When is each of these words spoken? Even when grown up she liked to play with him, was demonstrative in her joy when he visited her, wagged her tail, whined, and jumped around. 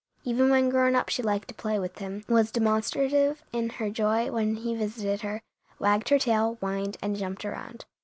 Even 0.23 0.49
when 0.49 0.69
grown 0.71 0.95
up 0.95 1.09
she 1.09 1.21
liked 1.21 1.47
to 1.49 1.53
play 1.53 1.77
with 1.77 1.99
him, 1.99 2.25
was 2.27 2.49
demonstrative 2.49 3.43
in 3.53 3.69
her 3.69 3.91
joy 3.91 4.31
when 4.31 4.55
he 4.55 4.73
visited 4.75 5.21
her, 5.21 5.43
wagged 5.77 6.09
her 6.09 6.17
tail, 6.17 6.55
whined, 6.59 6.97
and 7.03 7.15
jumped 7.15 7.45
around. 7.45 7.85